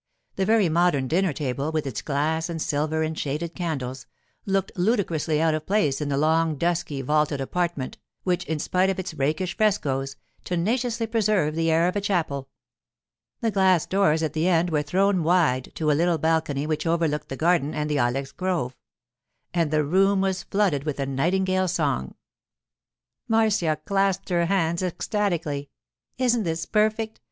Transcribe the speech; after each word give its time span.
The 0.35 0.47
very 0.47 0.67
modern 0.67 1.07
dinner 1.07 1.31
table, 1.31 1.71
with 1.71 1.85
its 1.85 2.01
glass 2.01 2.49
and 2.49 2.59
silver 2.59 3.03
and 3.03 3.15
shaded 3.15 3.53
candles, 3.53 4.07
looked 4.47 4.71
ludicrously 4.75 5.39
out 5.39 5.53
of 5.53 5.67
place 5.67 6.01
in 6.01 6.09
the 6.09 6.17
long, 6.17 6.55
dusky, 6.55 7.03
vaulted 7.03 7.39
apartment, 7.39 7.99
which, 8.23 8.43
in 8.45 8.57
spite 8.57 8.89
of 8.89 8.97
its 8.97 9.13
rakish 9.13 9.55
frescoes, 9.55 10.15
tenaciously 10.43 11.05
preserved 11.05 11.55
the 11.55 11.69
air 11.69 11.87
of 11.87 11.95
a 11.95 12.01
chapel. 12.01 12.49
The 13.41 13.51
glass 13.51 13.85
doors 13.85 14.23
at 14.23 14.33
the 14.33 14.47
end 14.47 14.71
were 14.71 14.81
thrown 14.81 15.21
wide 15.21 15.71
to 15.75 15.91
a 15.91 15.93
little 15.93 16.17
balcony 16.17 16.65
which 16.65 16.87
overlooked 16.87 17.29
the 17.29 17.37
garden 17.37 17.75
and 17.75 17.87
the 17.87 17.99
ilex 17.99 18.31
grove; 18.31 18.75
and 19.53 19.69
the 19.69 19.83
room 19.85 20.19
was 20.19 20.41
flooded 20.41 20.83
with 20.83 20.99
a 20.99 21.05
nightingale's 21.05 21.73
song. 21.73 22.15
Marcia 23.27 23.77
clasped 23.85 24.29
her 24.29 24.47
hands 24.47 24.81
ecstatically. 24.81 25.69
'Isn't 26.17 26.41
this 26.41 26.65
perfect? 26.65 27.19